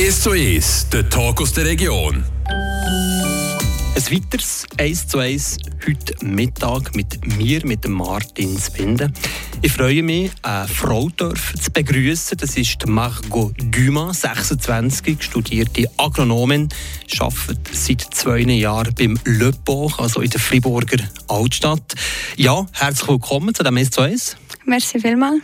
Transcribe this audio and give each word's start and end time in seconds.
1 0.00 0.22
zu 0.22 0.30
1, 0.30 0.88
der 0.88 1.10
Talk 1.10 1.42
aus 1.42 1.52
der 1.52 1.66
Region. 1.66 2.24
Ein 2.46 4.02
weiteres 4.10 4.64
1 4.78 5.08
zu 5.08 5.18
1 5.18 5.58
heute 5.86 6.24
Mittag 6.24 6.96
mit 6.96 7.36
mir, 7.36 7.66
mit 7.66 7.84
dem 7.84 7.92
Martin 7.92 8.58
Spinde. 8.58 9.12
Ich 9.60 9.72
freue 9.72 10.02
mich, 10.02 10.30
eine 10.40 10.66
Frau 10.68 11.10
zu 11.10 11.34
begrüßen. 11.70 12.38
Das 12.38 12.56
ist 12.56 12.86
Margot 12.86 13.54
Dumas, 13.58 14.22
26, 14.22 15.22
studierte 15.22 15.90
Agronomin, 15.98 16.70
arbeitet 17.18 17.68
seit 17.70 18.00
zwei 18.00 18.40
Jahren 18.40 18.94
beim 18.94 19.18
Le 19.26 19.52
Boch, 19.52 19.98
also 19.98 20.22
in 20.22 20.30
der 20.30 20.40
Friburger 20.40 21.04
Altstadt. 21.28 21.94
Ja, 22.36 22.66
herzlich 22.72 23.06
willkommen 23.06 23.54
zu 23.54 23.62
dem 23.62 23.76
1 23.76 23.90
zu 23.90 24.00
1. 24.00 24.36
Merci 24.64 24.98
vielmals. 24.98 25.42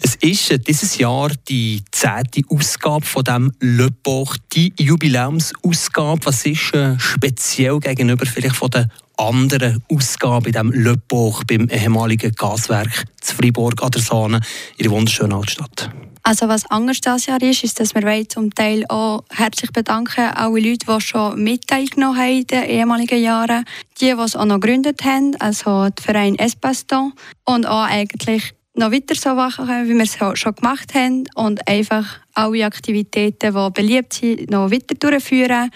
Es 0.00 0.16
ist 0.16 0.66
dieses 0.66 0.98
Jahr 0.98 1.30
die 1.48 1.82
zehnte 1.90 2.42
Ausgabe 2.48 3.04
von 3.04 3.24
dem 3.24 3.52
Le 3.60 3.90
Boch, 3.90 4.36
die 4.52 4.72
Jubiläumsausgabe. 4.78 6.20
Was 6.24 6.46
ist 6.46 6.74
äh, 6.74 6.98
speziell 6.98 7.78
gegenüber 7.80 8.26
vielleicht 8.26 8.56
von 8.56 8.70
den 8.70 8.90
anderen 9.16 9.82
Ausgaben 9.90 10.46
in 10.46 10.52
dem 10.52 10.72
Le 10.72 10.96
Boch 10.96 11.44
beim 11.44 11.68
ehemaligen 11.68 12.32
Gaswerk 12.32 13.04
zu 13.20 13.34
Fribourg 13.36 13.82
an 13.82 13.90
der 13.90 14.02
Sahne 14.02 14.40
in 14.76 14.84
der 14.84 14.92
wunderschönen 14.92 15.32
Altstadt? 15.32 15.90
Also 16.22 16.48
was 16.48 16.70
anders 16.70 17.00
dieses 17.00 17.26
Jahr 17.26 17.42
ist, 17.42 17.64
ist, 17.64 17.80
dass 17.80 17.94
wir 17.94 18.28
zum 18.28 18.54
Teil 18.54 18.84
auch 18.88 19.24
herzlich 19.30 19.72
bedanken 19.72 20.26
alle 20.34 20.60
Leute, 20.60 20.86
die 20.86 21.00
schon 21.00 21.42
mit 21.42 21.66
teilgenommen 21.66 22.18
haben 22.18 22.38
in 22.40 22.46
den 22.46 22.64
ehemaligen 22.64 23.22
Jahren, 23.22 23.64
die, 24.00 24.06
die 24.06 24.10
es 24.10 24.36
auch 24.36 24.44
noch 24.44 24.60
gegründet 24.60 25.02
haben, 25.04 25.34
also 25.38 25.88
der 25.88 26.04
Verein 26.04 26.38
Espaston 26.38 27.14
und 27.44 27.66
auch 27.66 27.84
eigentlich 27.84 28.54
noch 28.74 28.92
weiter 28.92 29.14
so 29.14 29.34
machen 29.34 29.66
können, 29.66 29.88
wie 29.88 29.94
wir 29.94 30.02
es 30.02 30.38
schon 30.38 30.54
gemacht 30.54 30.94
haben 30.94 31.24
und 31.34 31.66
einfach 31.66 32.18
alle 32.34 32.64
Aktivitäten, 32.64 33.54
die 33.54 33.70
beliebt 33.72 34.14
sind, 34.14 34.50
noch 34.50 34.70
weiter 34.70 34.94
durchführen 34.94 35.70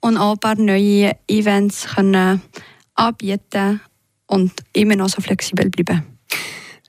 und 0.00 0.16
auch 0.16 0.32
ein 0.32 0.38
paar 0.38 0.56
neue 0.56 1.12
Events 1.28 1.86
können 1.94 2.42
anbieten 2.94 3.80
und 4.26 4.52
immer 4.72 4.96
noch 4.96 5.08
so 5.08 5.20
flexibel 5.20 5.68
bleiben. 5.70 6.04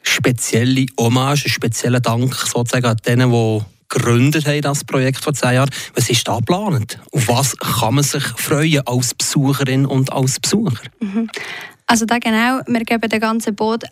Spezielle 0.02 0.86
Hommage, 1.00 1.50
spezieller 1.50 2.00
Dank 2.00 2.34
sozusagen 2.36 2.86
an 2.86 2.98
denen, 3.06 3.32
die 3.32 3.62
gegründet 3.90 4.46
haben, 4.46 4.62
das 4.62 4.84
Projekt 4.84 5.24
vor 5.24 5.34
zehn 5.34 5.54
Jahren. 5.54 5.70
Was 5.96 6.10
ist 6.10 6.28
da 6.28 6.38
geplant? 6.38 7.00
Auf 7.12 7.28
was 7.28 7.58
kann 7.58 7.96
man 7.96 8.04
sich 8.04 8.24
freuen 8.24 8.86
als 8.86 9.14
Besucherin 9.14 9.86
und 9.86 10.12
als 10.12 10.40
Besucher? 10.40 10.84
Mhm. 11.00 11.30
Also 11.88 12.06
da 12.06 12.20
genau, 12.20 12.62
wir 12.68 12.82
geben 12.82 13.10
den 13.10 13.20
ganzen 13.20 13.56
Boot 13.56 13.84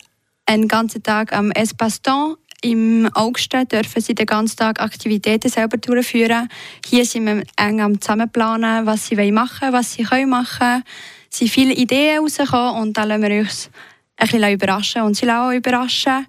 einen 0.48 0.66
ganzen 0.66 1.02
Tag 1.02 1.32
am 1.32 1.50
Espaston. 1.52 2.36
Im 2.62 3.08
August 3.14 3.52
dürfen 3.52 4.02
sie 4.02 4.14
den 4.14 4.26
ganzen 4.26 4.56
Tag 4.56 4.80
Aktivitäten 4.80 5.48
selber 5.48 5.76
durchführen. 5.76 6.48
Hier 6.86 7.04
sind 7.04 7.26
wir 7.26 7.44
eng 7.56 7.80
am 7.80 8.00
Zusammenplanen, 8.00 8.84
was 8.84 9.06
sie 9.06 9.30
machen 9.30 9.60
wollen, 9.60 9.72
was 9.72 9.92
sie 9.92 10.04
machen 10.26 10.58
können. 10.58 10.82
Es 11.30 11.38
sind 11.38 11.50
viele 11.50 11.74
Ideen 11.74 12.20
rausgekommen 12.20 12.82
und 12.82 12.96
dann 12.96 13.08
lassen 13.08 13.22
wir 13.22 13.40
uns 13.40 13.70
ein 14.16 14.26
bisschen 14.26 14.52
überraschen 14.52 15.02
und 15.02 15.14
sie 15.14 15.26
lassen 15.26 15.50
auch 15.50 15.56
überraschen. 15.56 16.26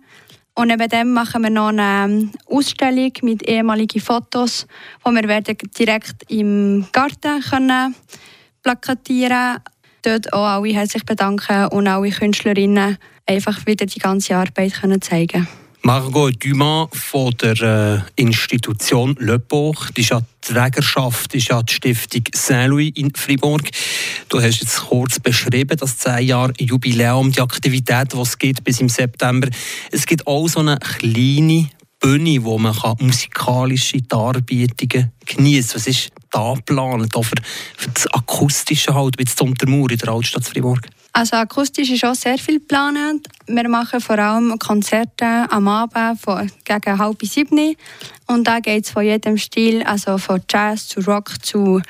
Und 0.54 0.68
neben 0.68 0.90
dem 0.90 1.14
machen 1.14 1.42
wir 1.42 1.50
noch 1.50 1.70
eine 1.70 2.06
ähm, 2.06 2.32
Ausstellung 2.46 3.14
mit 3.22 3.48
ehemaligen 3.48 4.02
Fotos, 4.02 4.68
die 5.08 5.12
wir 5.12 5.28
werden 5.28 5.58
direkt 5.78 6.30
im 6.30 6.86
Garten 6.92 7.42
können 7.42 7.96
plakatieren 8.62 9.62
Dort 10.02 10.32
auch 10.32 10.46
alle 10.46 10.70
herzlich 10.70 11.04
bedanken 11.06 11.68
und 11.68 11.88
alle 11.88 12.10
Künstlerinnen 12.10 12.98
einfach 13.30 13.66
wieder 13.66 13.86
die 13.86 14.00
ganze 14.00 14.36
Arbeit 14.36 14.74
können 14.74 15.02
zeigen 15.02 15.48
Margot 15.82 16.44
Dumas 16.44 16.90
von 16.92 17.34
der 17.42 17.62
äh, 18.18 18.22
Institution 18.22 19.16
Le 19.18 19.40
Boch, 19.40 19.90
die 19.92 20.02
ist 20.02 20.10
ja 20.10 20.20
die 20.20 20.54
Trägerschaft, 20.54 21.34
ist 21.36 21.48
ja 21.48 21.64
die 21.64 21.72
Stiftung 21.72 22.24
Saint-Louis 22.34 22.92
in 22.96 23.16
Fribourg. 23.16 23.64
Du 24.28 24.42
hast 24.42 24.60
jetzt 24.60 24.82
kurz 24.82 25.22
beschrieben, 25.22 25.78
das 25.78 25.98
10 26.00 26.28
Jahre 26.28 26.54
Jubiläum, 26.60 27.32
die 27.32 27.40
Aktivität, 27.40 28.12
die 28.12 28.18
es 28.18 28.38
gibt 28.38 28.66
bis 28.66 28.82
im 28.82 28.90
September. 28.90 29.48
Es 29.90 30.06
gibt 30.06 30.28
auch 30.28 30.50
so 30.50 30.60
eine 30.60 30.78
kleine 30.80 31.70
Bühne, 32.02 32.44
wo 32.44 32.58
man 32.58 32.76
kann 32.76 32.98
musikalische 33.00 34.02
Darbietungen 34.02 35.14
genießen 35.26 35.72
kann. 35.72 35.80
Was 35.80 35.88
ist 35.88 36.12
da 36.30 36.54
geplant, 36.56 37.14
für, 37.14 37.36
für 37.78 37.90
das 37.90 38.08
Akustische 38.08 38.94
halt, 38.94 39.18
wie 39.18 39.26
zum 39.26 39.52
Untermauer 39.52 39.92
in 39.92 39.98
der 39.98 40.10
Altstadt 40.10 40.46
Fribourg? 40.46 40.82
Also 41.12 41.38
akustisch 41.38 41.90
ist 41.90 42.06
auch 42.06 42.16
sehr 42.16 42.38
viel 42.38 42.60
geplant. 42.60 43.28
Wir 43.48 43.68
machen 43.68 44.00
vor 44.00 44.20
allem 44.20 44.58
Konzerte 44.60 45.48
am 45.50 45.68
Abend 45.68 46.22
von, 46.22 46.50
gegen 46.64 47.00
halb 47.00 47.22
sieben. 47.24 47.76
Und 48.28 48.48
da 48.48 48.60
geht 48.60 48.86
es 48.86 48.92
von 48.92 49.04
jedem 49.04 49.38
Stil, 49.38 49.84
also 49.84 50.18
von 50.18 50.42
Jazz 50.50 50.88
zu 50.88 51.02
Rock 51.02 51.44
zu 51.44 51.82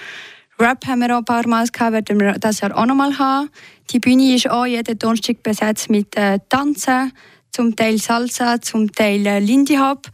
Rap 0.60 0.86
haben 0.88 1.00
wir 1.00 1.14
auch 1.16 1.20
ein 1.20 1.26
paar 1.26 1.48
Mal 1.48 1.68
gehabt, 1.68 1.94
werden 1.94 2.20
wir 2.20 2.34
das 2.34 2.60
Jahr 2.60 2.78
auch 2.78 2.86
noch 2.86 2.96
mal 2.96 3.18
haben. 3.18 3.50
Die 3.92 4.00
Bühne 4.00 4.36
ist 4.36 4.50
auch 4.50 4.66
jeden 4.66 5.00
Donnerstag 5.00 5.42
besetzt 5.42 5.90
mit 5.90 6.18
äh, 6.18 6.40
Tanzen, 6.50 7.14
zum 7.52 7.76
Teil 7.76 7.98
Salsa, 7.98 8.60
zum 8.60 8.92
Teil 8.92 9.26
äh, 9.26 9.40
Lindy 9.40 9.76
Hop. 9.76 10.08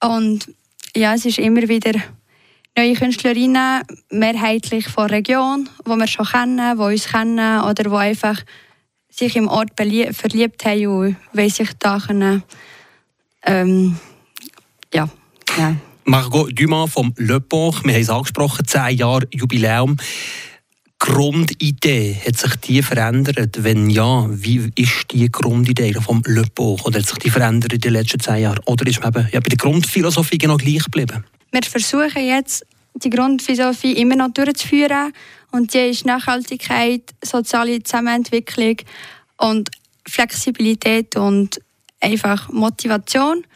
Und 0.00 0.46
ja, 0.94 1.14
es 1.14 1.24
ist 1.24 1.38
immer 1.38 1.68
wieder 1.68 1.92
neue 2.76 2.94
Künstlerinnen, 2.94 3.82
mehrheitlich 4.10 4.88
von 4.88 5.06
Region, 5.06 5.68
die 5.86 5.90
wir 5.90 6.06
schon 6.06 6.26
kennen, 6.26 6.76
die 6.76 6.82
uns 6.82 7.06
kennen 7.06 7.60
oder 7.62 7.84
die 7.84 7.90
einfach 7.90 8.42
sich 9.08 9.36
im 9.36 9.48
Ort 9.48 9.70
verliebt 9.76 10.64
haben 10.64 10.86
und 10.86 11.16
wollen 11.32 11.50
sich 11.50 11.70
da 11.78 11.98
können, 11.98 12.42
ähm, 13.46 13.96
ja, 14.92 15.08
ja. 15.58 15.76
Margot 16.04 16.50
Dumas 16.58 16.92
vom 16.92 17.14
Le 17.16 17.40
Boch, 17.40 17.82
wir 17.84 17.94
haben 17.94 18.02
es 18.02 18.10
angesprochen, 18.10 18.66
10 18.66 18.96
Jahre 18.96 19.26
Jubiläum. 19.32 19.96
Grundidee, 20.98 22.18
hat 22.26 22.36
sich 22.36 22.56
die 22.56 22.82
verändert? 22.82 23.62
Wenn 23.62 23.90
ja, 23.90 24.26
wie 24.30 24.70
ist 24.76 25.12
die 25.12 25.30
Grundidee 25.30 25.92
vom 25.94 26.22
Le 26.26 26.44
Boch? 26.54 26.84
Oder 26.84 27.00
hat 27.00 27.06
sich 27.06 27.18
die 27.18 27.30
verändert 27.30 27.72
in 27.72 27.80
den 27.80 27.92
letzten 27.92 28.20
10 28.20 28.42
Jahren? 28.42 28.60
Oder 28.66 28.86
ist 28.86 29.00
man 29.00 29.14
eben, 29.14 29.28
ja, 29.32 29.40
bei 29.40 29.48
der 29.48 29.58
Grundphilosophie 29.58 30.38
genau 30.38 30.56
gleich 30.56 30.84
geblieben? 30.84 31.24
Wir 31.54 31.62
versuchen 31.62 32.26
jetzt, 32.26 32.66
die 32.94 33.10
Grundphilosophie 33.10 33.92
immer 33.92 34.16
noch 34.16 34.32
durchzuführen. 34.32 35.12
Und 35.52 35.72
die 35.72 35.90
ist 35.90 36.04
Nachhaltigkeit, 36.04 37.02
soziale 37.22 37.80
Zusammenentwicklung 37.80 38.78
und 39.36 39.70
Flexibilität 40.04 41.14
und 41.14 41.60
einfach 42.00 42.48
Motivation. 42.48 43.46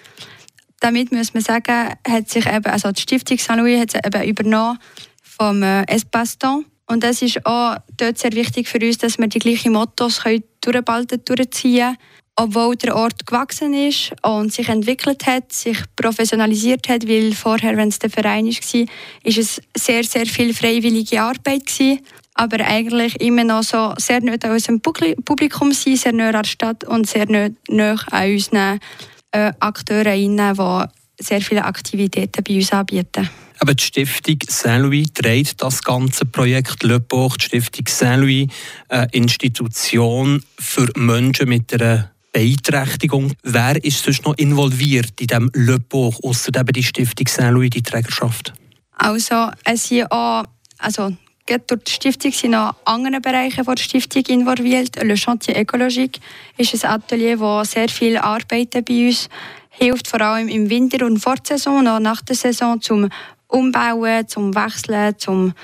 Damit 0.78 1.10
muss 1.10 1.34
man 1.34 1.42
sagen, 1.42 1.92
hat 2.06 2.28
sich 2.30 2.46
eben, 2.46 2.66
also 2.66 2.92
die 2.92 3.02
Stiftung 3.02 3.36
St. 3.36 3.56
Louis 3.56 3.80
hat 3.80 4.06
eben 4.06 4.28
übernommen 4.28 4.78
vom 5.20 5.64
äh, 5.64 5.82
Espaston. 5.88 6.66
Und 6.86 7.02
das 7.02 7.20
ist 7.20 7.44
auch 7.44 7.78
dort 7.96 8.16
sehr 8.16 8.32
wichtig 8.32 8.68
für 8.68 8.78
uns, 8.78 8.98
dass 8.98 9.18
wir 9.18 9.26
die 9.26 9.40
gleichen 9.40 9.72
Mottos 9.72 10.22
durchbalten, 10.60 11.24
durchziehen 11.24 11.96
können 11.96 11.98
obwohl 12.40 12.76
der 12.76 12.94
Ort 12.94 13.26
gewachsen 13.26 13.74
ist 13.74 14.12
und 14.22 14.52
sich 14.52 14.68
entwickelt 14.68 15.26
hat, 15.26 15.52
sich 15.52 15.78
professionalisiert 15.96 16.88
hat, 16.88 17.08
weil 17.08 17.34
vorher, 17.34 17.76
wenn 17.76 17.88
es 17.88 17.98
der 17.98 18.10
Verein 18.10 18.46
war, 18.46 18.86
ist 19.24 19.38
es 19.38 19.60
sehr, 19.76 20.04
sehr 20.04 20.24
viel 20.24 20.54
freiwillige 20.54 21.20
Arbeit 21.20 21.66
gewesen, 21.66 22.00
aber 22.34 22.64
eigentlich 22.64 23.20
immer 23.20 23.42
noch 23.42 23.64
so 23.64 23.92
sehr 23.98 24.20
nah 24.20 24.36
an 24.40 24.52
unserem 24.52 24.80
Publikum 24.80 25.72
sein, 25.72 25.96
sehr 25.96 26.12
nah 26.12 26.28
an 26.28 26.32
der 26.32 26.44
Stadt 26.44 26.84
und 26.84 27.08
sehr 27.08 27.26
nah 27.28 27.96
an 28.12 28.30
unseren 28.30 28.78
äh, 29.32 29.52
Akteuren, 29.58 30.36
die 30.36 31.24
sehr 31.24 31.40
viele 31.40 31.64
Aktivitäten 31.64 32.44
bei 32.44 32.54
uns 32.54 32.72
anbieten. 32.72 33.28
Aber 33.58 33.74
die 33.74 33.82
Stiftung 33.82 34.38
Saint-Louis 34.46 35.12
trägt 35.12 35.60
das 35.60 35.82
ganze 35.82 36.24
Projekt 36.24 36.84
Le 36.84 37.00
Bourg, 37.00 37.36
die 37.38 37.46
Stiftung 37.46 37.86
Saint-Louis, 37.88 38.46
eine 38.88 39.08
Institution 39.10 40.44
für 40.56 40.88
Menschen 40.94 41.48
mit 41.48 41.74
einer 41.74 42.12
Beeinträchtigung. 42.38 43.32
Wer 43.42 43.82
ist 43.84 44.04
sonst 44.04 44.24
noch 44.24 44.36
involviert 44.36 45.20
in 45.20 45.26
diesem 45.26 45.50
Le 45.54 45.80
Bourg, 45.80 46.14
ausser 46.22 46.52
die 46.52 46.84
Stiftung 46.84 47.26
Saint-Louis, 47.26 47.70
die 47.70 47.82
Trägerschaft? 47.82 48.52
Also, 48.96 49.50
es 49.64 49.88
sind 49.88 50.10
auch, 50.12 50.44
also 50.78 51.10
durch 51.46 51.84
die 51.84 51.90
Stiftung 51.90 52.30
sind 52.30 52.54
auch 52.54 52.74
andere 52.84 53.20
Bereiche 53.20 53.64
der 53.64 53.76
Stiftung 53.76 54.22
involviert. 54.28 55.02
Le 55.02 55.16
Chantier 55.16 55.56
Écologique 55.56 56.20
ist 56.56 56.84
ein 56.84 56.90
Atelier, 56.92 57.38
das 57.38 57.72
sehr 57.72 57.88
viel 57.88 58.16
Arbeiten 58.16 58.84
bei 58.84 59.06
uns 59.08 59.28
hilft, 59.70 60.06
vor 60.06 60.20
allem 60.20 60.48
im 60.48 60.70
Winter 60.70 61.04
und 61.06 61.18
vor 61.18 61.34
der 61.36 61.58
Saison 61.58 61.80
und 61.80 61.88
auch 61.88 61.98
nach 61.98 62.22
der 62.22 62.36
Saison 62.36 62.80
zum 62.80 63.08
Umbauen, 63.48 64.28
zum 64.28 64.54
Wechseln, 64.54 65.18
zum 65.18 65.54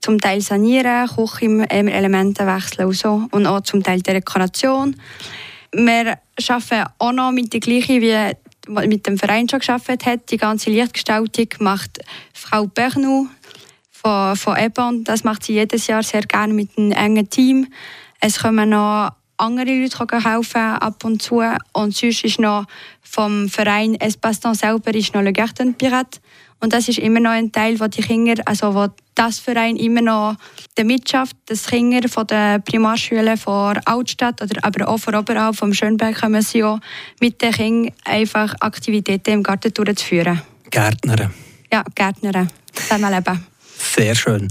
zum 0.00 0.20
Teil 0.20 0.42
sanieren, 0.42 1.08
Küchenelemente 1.08 2.46
wechseln 2.46 2.88
und 2.88 2.94
so 2.94 3.26
und 3.30 3.46
auch 3.46 3.62
zum 3.62 3.82
Teil 3.82 4.02
Dekoration. 4.02 4.96
Wir 5.76 6.18
arbeiten 6.48 6.90
auch 6.98 7.12
noch 7.12 7.32
mit 7.32 7.52
der 7.52 7.60
gleichen, 7.60 8.00
wie 8.00 8.32
mit 8.86 9.06
dem 9.06 9.18
Verein 9.18 9.48
schon 9.48 9.58
gearbeitet 9.58 10.06
hat. 10.06 10.30
Die 10.30 10.36
ganze 10.36 10.70
Lichtgestaltung 10.70 11.48
macht 11.58 11.98
Frau 12.32 12.66
Bernou 12.66 13.26
von, 13.90 14.36
von 14.36 14.56
Ebon. 14.56 15.02
Das 15.02 15.24
macht 15.24 15.42
sie 15.42 15.54
jedes 15.54 15.88
Jahr 15.88 16.02
sehr 16.02 16.22
gerne 16.22 16.54
mit 16.54 16.70
einem 16.78 16.92
engen 16.92 17.28
Team. 17.28 17.66
Es 18.20 18.38
kommen 18.38 18.70
noch 18.70 19.10
andere 19.36 19.74
Leute 19.74 20.28
helfen 20.28 20.60
ab 20.60 21.04
und 21.04 21.20
zu. 21.20 21.42
Und 21.72 21.94
sonst 21.94 22.24
ist 22.24 22.38
noch 22.38 22.66
vom 23.02 23.48
Verein 23.48 23.96
Espaston 23.96 24.54
selber 24.54 24.94
ist 24.94 25.12
noch 25.12 25.22
Le 25.22 25.32
Garten 25.32 25.74
Pirate. 25.74 26.20
Und 26.60 26.72
das 26.72 26.88
ist 26.88 26.98
immer 26.98 27.20
noch 27.20 27.32
ein 27.32 27.50
Teil, 27.50 27.78
wo 27.80 27.86
die 27.88 28.02
Kinder, 28.02 28.40
also 28.46 28.74
wo 28.74 28.88
das 29.14 29.38
Verein 29.38 29.76
immer 29.76 30.02
noch 30.02 30.36
der 30.76 30.84
Mitschafft, 30.84 31.36
dass 31.46 31.66
Kinder 31.66 32.08
von 32.08 32.26
den 32.26 32.62
Primarschulen 32.62 33.36
von 33.36 33.78
Altstadt 33.84 34.42
oder 34.42 34.64
aber 34.64 34.88
auch 34.88 34.98
von 34.98 35.14
oberhalb 35.14 35.56
vom 35.56 35.72
Schönberg 35.72 36.20
kommen 36.20 36.42
sie 36.42 36.64
auch 36.64 36.78
mit 37.20 37.40
den 37.40 37.52
Kindern 37.52 37.94
einfach 38.04 38.54
Aktivitäten 38.60 39.30
im 39.30 39.42
Garten 39.42 39.72
durchzuführen. 39.72 40.42
Gärtner. 40.70 41.30
Ja, 41.72 41.84
Gärtner. 41.94 42.48
Zusammenleben. 42.72 43.46
Sehr 43.76 44.14
schön. 44.14 44.48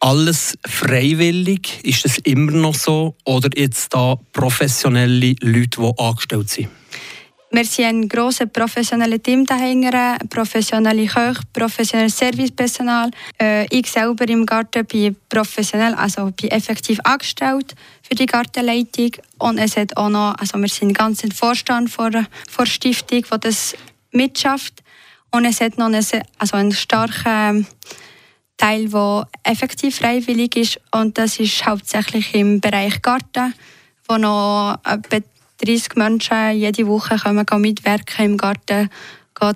Alles 0.00 0.58
freiwillig, 0.66 1.78
ist 1.84 2.04
das 2.04 2.18
immer 2.18 2.50
noch 2.52 2.74
so? 2.74 3.14
Oder 3.24 3.50
jetzt 3.56 3.94
da 3.94 4.16
professionelle 4.32 5.34
Leute, 5.40 5.80
die 5.80 5.98
angestellt 5.98 6.50
sind? 6.50 6.68
Wir 7.54 7.66
sind 7.66 7.84
ein 7.84 8.08
grosses 8.08 8.48
professionelles 8.50 9.20
Team 9.20 9.44
dahinter, 9.44 10.16
professionelle 10.30 11.04
Köche, 11.04 11.42
professionelles 11.52 12.16
Servicepersonal. 12.16 13.10
Äh, 13.38 13.66
ich 13.66 13.90
selber 13.90 14.26
im 14.26 14.46
Garten 14.46 14.86
bin 14.86 15.16
professionell, 15.28 15.92
also 15.94 16.30
bin 16.30 16.50
effektiv 16.50 16.98
angestellt 17.04 17.74
für 18.02 18.14
die 18.14 18.24
Gartenleitung. 18.24 19.10
Und 19.38 19.58
es 19.58 19.76
hat 19.76 19.94
auch 19.98 20.08
noch, 20.08 20.34
also 20.38 20.56
wir 20.56 20.68
sind 20.68 20.94
ganz 20.94 21.24
im 21.24 21.30
Vorstand 21.30 21.90
vor 21.90 22.08
der 22.10 22.26
Stiftung, 22.64 23.22
die 23.30 23.40
das 23.40 23.76
mitschafft. 24.12 24.82
Und 25.30 25.44
es 25.44 25.60
hat 25.60 25.76
noch 25.76 25.86
einen, 25.86 26.06
also 26.38 26.56
einen 26.56 26.72
starken 26.72 27.66
Teil, 28.56 28.88
der 28.88 29.28
effektiv 29.44 29.96
freiwillig 29.96 30.56
ist. 30.56 30.80
Und 30.90 31.18
das 31.18 31.38
ist 31.38 31.66
hauptsächlich 31.66 32.34
im 32.34 32.62
Bereich 32.62 33.02
Garten, 33.02 33.52
wo 34.08 34.16
noch 34.16 34.78
etwa 34.84 35.18
30 35.64 35.96
Menschen 35.96 36.56
jede 36.56 36.86
Woche 36.86 37.16
kommen 37.16 37.62
mitwirken 37.62 38.24
im 38.24 38.36
Garten, 38.36 38.90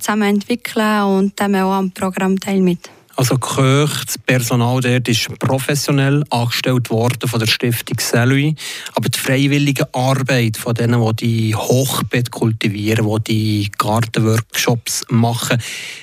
zusammen 0.00 0.34
entwickeln 0.34 1.02
und 1.02 1.40
dann 1.40 1.54
auch 1.56 1.72
am 1.72 1.90
Programm 1.90 2.38
teil 2.38 2.60
mit. 2.60 2.90
Also 3.16 3.38
Köch, 3.38 4.04
das 4.04 4.18
Personal 4.18 4.80
dort 4.80 5.08
ist 5.08 5.26
professionell 5.38 6.22
angestellt 6.28 6.90
worden 6.90 7.28
von 7.28 7.40
der 7.40 7.46
Stiftung 7.46 7.98
Saint-Louis, 7.98 8.54
aber 8.94 9.08
die 9.08 9.18
freiwillige 9.18 9.92
Arbeit 9.94 10.58
von 10.58 10.74
denen, 10.74 11.00
die 11.16 11.26
die 11.26 11.54
Hochbeet 11.54 12.30
kultivieren, 12.30 13.08
die 13.24 13.32
die 13.32 13.70
Gartenworkshops 13.78 15.06
machen, 15.08 15.56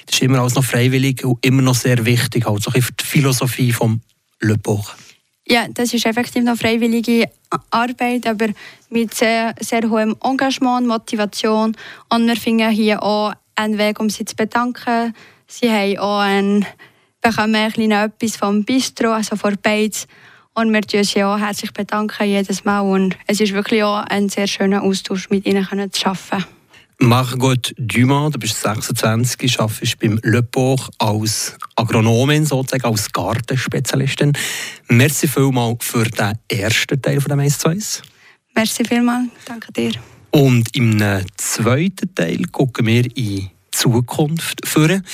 das 0.08 0.16
ist 0.16 0.22
immer 0.24 0.40
alles 0.40 0.56
noch 0.56 0.64
freiwillig 0.64 1.24
und 1.24 1.46
immer 1.46 1.62
noch 1.62 1.76
sehr 1.76 2.04
wichtig, 2.04 2.48
also 2.48 2.72
für 2.72 2.82
die 2.82 3.06
Philosophie 3.06 3.72
vom 3.72 4.02
Le 4.40 4.58
Bourg. 4.58 4.96
Ja, 5.48 5.68
das 5.68 5.94
ist 5.94 6.06
effektiv 6.06 6.44
noch 6.44 6.56
freiwillige 6.56 7.30
Arbeit, 7.70 8.26
aber 8.28 8.48
mit 8.90 9.14
sehr, 9.14 9.54
sehr 9.60 9.90
hohem 9.90 10.16
Engagement, 10.24 10.88
Motivation. 10.88 11.76
Und 12.10 12.28
wir 12.28 12.38
finden 12.38 12.70
hier 12.72 13.04
auch 13.04 13.34
einen 13.56 13.78
Weg, 13.78 14.00
um 14.00 14.10
sie 14.10 14.24
zu 14.24 14.36
bedanken. 14.36 15.14
Sie 15.48 15.70
haben 15.70 15.98
auch 15.98 16.20
ein, 16.20 16.66
bekommen 17.22 17.56
ein 17.56 17.92
etwas 17.92 18.38
vom 18.38 18.64
Bistro, 18.64 19.12
also 19.12 19.36
von 19.36 19.58
Beiz. 19.62 20.08
Und 20.56 20.72
wir 20.72 20.82
bedanken 20.82 21.04
sie 21.04 21.24
auch 21.24 21.38
herzlich 21.38 21.74
bedanken 21.74 22.26
jedes 22.28 22.64
Mal. 22.64 22.82
Und 22.82 23.18
es 23.28 23.42
ist 23.42 23.54
wirklich 23.54 23.84
auch 23.84 23.98
ein 23.98 24.30
sehr 24.30 24.48
schöner 24.48 24.84
Austausch, 24.84 25.30
mit 25.30 25.46
ihnen 25.46 25.68
zu 25.92 26.06
arbeiten. 26.06 26.46
Margot 27.00 27.74
Dumas, 27.78 28.32
du 28.32 28.40
bist 28.40 28.62
26, 28.62 29.60
arbeitest 29.60 30.00
beim 30.00 30.20
Le 30.24 30.44
Port 30.44 30.90
als 31.00 31.58
Agronomin, 31.76 32.46
sozusagen 32.46 32.86
als 32.86 33.12
Gartenspezialistin. 33.12 34.34
Merci 34.88 35.28
vielmals 35.28 35.86
für 35.86 36.04
den 36.04 36.34
ersten 36.50 37.02
Teil 37.02 37.20
von 37.20 37.30
dem 37.30 37.40
1 37.40 37.60
zu 37.60 37.70
1. 37.70 38.02
Merci 38.56 38.86
vielmals, 38.86 39.30
danke 39.46 39.72
dir. 39.72 39.92
Und 40.32 40.76
im 40.76 41.02
zweiten 41.38 42.14
Teil 42.16 42.44
gucken 42.52 42.86
wir 42.86 43.06
in 43.06 43.14
die 43.14 43.50
Zukunft 43.72 44.66
führen. 44.66 45.06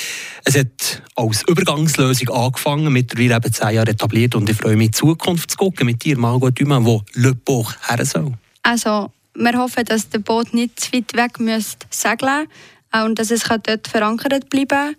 Es 0.44 0.58
hat 0.58 1.02
als 1.16 1.44
Übergangslösung 1.48 2.30
angefangen, 2.30 2.92
mittlerweile 2.92 3.38
eben 3.38 3.54
zehn 3.54 3.76
Jahre 3.76 3.92
etabliert 3.92 4.36
und 4.36 4.50
ich 4.50 4.58
freue 4.58 4.76
mich, 4.76 4.88
in 4.88 4.92
die 4.92 4.98
Zukunft 4.98 5.52
zu 5.52 5.58
gucken 5.58 5.86
mit 5.86 6.04
dir, 6.04 6.18
Margot 6.18 6.60
Dumas, 6.60 6.84
wo 6.84 7.04
Le 7.14 7.34
Port 7.36 7.78
her 7.88 8.06
soll. 8.06 8.34
Also, 8.64 9.12
wir 9.40 9.58
hoffen, 9.58 9.86
dass 9.86 10.10
der 10.10 10.20
Boot 10.20 10.54
nicht 10.54 10.80
zu 10.80 10.92
weit 10.94 11.14
weg 11.14 11.40
müsste 11.40 11.88
segeln 11.90 12.48
und 12.92 13.18
dass 13.18 13.32
es 13.32 13.44
dort 13.44 13.88
verankert 13.88 14.50
bleiben 14.50 14.96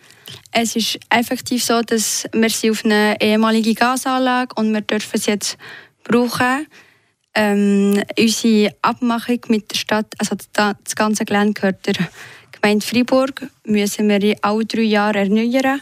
Es 0.50 0.76
ist 0.76 0.98
effektiv 1.10 1.62
so, 1.62 1.82
dass 1.82 2.26
wir 2.32 2.48
sind 2.48 2.70
auf 2.70 2.84
einer 2.84 3.20
ehemaligen 3.20 3.75
Gasanlage 3.75 4.54
und 4.54 4.72
wir 4.72 4.81
dürfen 4.81 5.10
es 5.12 5.26
jetzt 5.26 5.58
brauchen. 6.04 6.66
Ähm, 7.34 8.02
unsere 8.19 8.75
Abmachung 8.82 9.40
mit 9.48 9.70
der 9.70 9.76
Stadt, 9.76 10.06
also 10.19 10.37
das 10.54 10.96
ganze 10.96 11.25
Gelände 11.25 11.52
gehört 11.52 11.86
der 11.86 12.08
Gemeinde 12.50 12.84
Freiburg, 12.84 13.46
müssen 13.64 14.08
wir 14.08 14.36
alle 14.40 14.64
drei 14.64 14.82
Jahre 14.82 15.19
erneuern. 15.19 15.81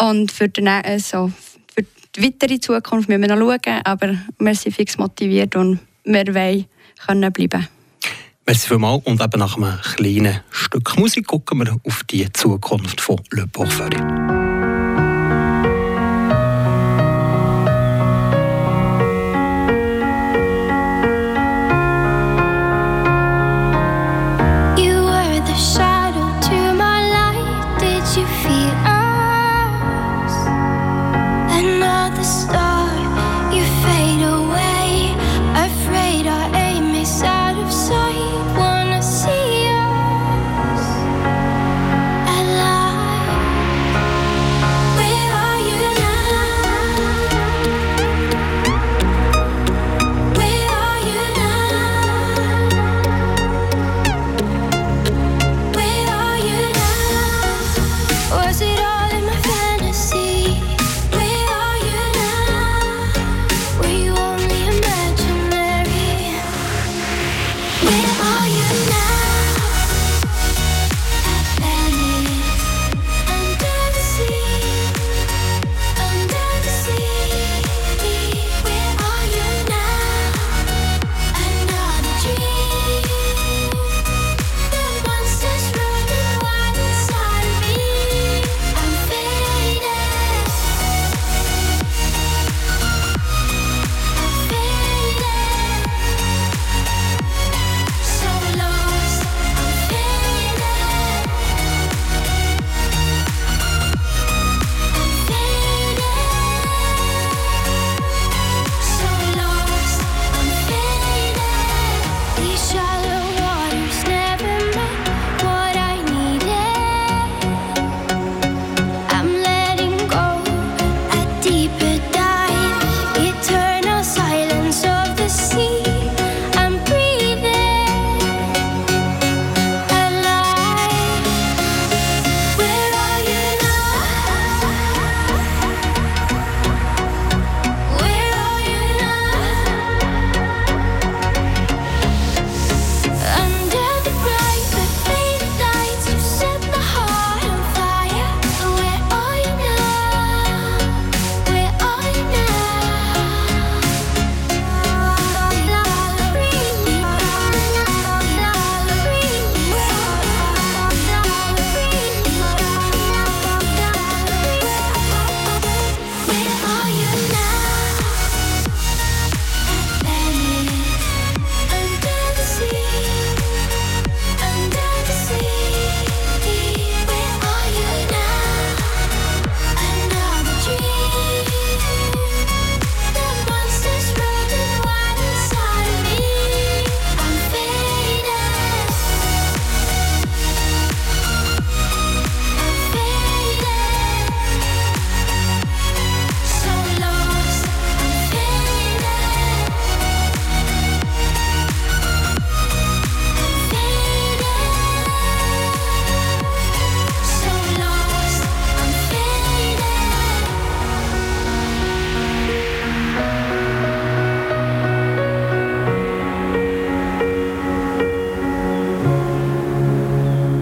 Und 0.00 0.30
für 0.30 0.48
die, 0.48 0.66
also 0.68 1.32
für 1.74 1.84
die 2.14 2.22
weitere 2.22 2.60
Zukunft 2.60 3.08
müssen 3.08 3.22
wir 3.22 3.34
noch 3.34 3.38
schauen, 3.38 3.80
aber 3.84 4.18
wir 4.38 4.54
sind 4.54 4.76
fix 4.76 4.98
motiviert 4.98 5.56
und 5.56 5.80
wir 6.04 6.34
wollen 6.34 6.66
können 7.06 7.32
bleiben. 7.32 7.77
Merci 8.48 8.68
vielmals 8.68 9.04
und 9.04 9.20
eben 9.20 9.40
nach 9.40 9.58
einem 9.58 9.78
kleinen 9.82 10.40
Stück 10.50 10.98
Musik 10.98 11.26
gucken 11.26 11.58
wir 11.58 11.78
auf 11.86 12.02
die 12.04 12.32
Zukunft 12.32 12.98
von 12.98 13.20
Le 13.30 13.46
Porphyre. 13.46 14.37